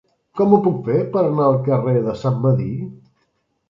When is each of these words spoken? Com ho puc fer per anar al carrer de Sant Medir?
Com 0.39 0.55
ho 0.55 0.59
puc 0.67 0.79
fer 0.87 0.95
per 1.17 1.23
anar 1.25 1.47
al 1.51 1.61
carrer 1.71 1.97
de 2.11 2.19
Sant 2.25 2.43
Medir? 2.49 2.75